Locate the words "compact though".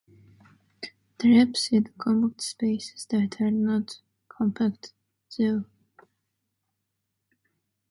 4.29-5.65